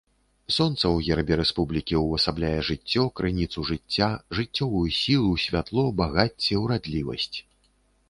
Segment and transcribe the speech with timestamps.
[0.53, 4.09] Сонца ў гербе рэспублікі ўвасабляе жыццё, крыніцу жыцця,
[4.41, 7.33] жыццёвую сілу, святло, багацце, урадлівасць.